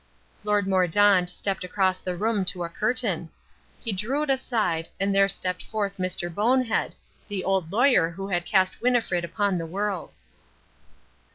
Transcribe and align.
Lord 0.43 0.67
Mordaunt 0.67 1.29
stepped 1.29 1.63
across 1.63 1.99
the 1.99 2.17
room 2.17 2.43
to 2.45 2.63
a 2.63 2.69
curtain. 2.69 3.29
He 3.83 3.91
drew 3.91 4.23
it 4.23 4.31
aside, 4.31 4.89
and 4.99 5.13
there 5.13 5.27
stepped 5.27 5.63
forth 5.63 5.97
Mr. 5.97 6.33
Bonehead, 6.33 6.95
the 7.27 7.43
old 7.43 7.71
lawyer 7.71 8.09
who 8.09 8.29
had 8.29 8.43
cast 8.43 8.81
Winnifred 8.81 9.23
upon 9.23 9.59
the 9.59 9.67
world. 9.67 10.11